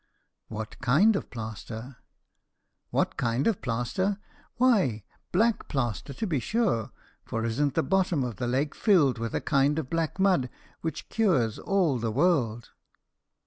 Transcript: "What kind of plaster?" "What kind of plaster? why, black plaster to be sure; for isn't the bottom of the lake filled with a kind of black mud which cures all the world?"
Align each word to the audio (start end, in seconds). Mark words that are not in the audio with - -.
"What 0.47 0.79
kind 0.79 1.15
of 1.15 1.29
plaster?" 1.29 1.97
"What 2.89 3.17
kind 3.17 3.45
of 3.45 3.61
plaster? 3.61 4.17
why, 4.57 5.03
black 5.31 5.67
plaster 5.67 6.11
to 6.11 6.25
be 6.25 6.39
sure; 6.39 6.89
for 7.23 7.45
isn't 7.45 7.75
the 7.75 7.83
bottom 7.83 8.23
of 8.23 8.37
the 8.37 8.47
lake 8.47 8.73
filled 8.73 9.19
with 9.19 9.35
a 9.35 9.41
kind 9.41 9.77
of 9.77 9.91
black 9.91 10.17
mud 10.19 10.49
which 10.81 11.07
cures 11.09 11.59
all 11.59 11.99
the 11.99 12.09
world?" 12.11 12.71